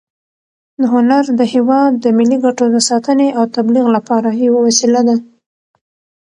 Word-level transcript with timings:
هنر 0.91 1.23
د 1.39 1.41
هېواد 1.53 1.91
د 2.03 2.05
ملي 2.17 2.37
ګټو 2.45 2.65
د 2.71 2.77
ساتنې 2.89 3.29
او 3.37 3.43
تبلیغ 3.55 3.85
لپاره 3.95 4.29
یوه 4.45 4.59
وسیله 4.67 5.01
ده. 5.07 5.15